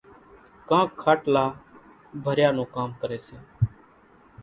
[0.69, 1.45] ڪانڪ کاٽلا
[2.23, 3.37] ڀريا نون ڪام ڪريَ سي۔